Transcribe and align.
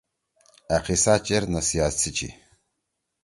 أ 0.75 0.77
قصہ 0.85 1.13
چیر 1.25 1.43
نصیحت 1.53 1.93
سی 2.01 2.09
چھی۔ 2.17 2.29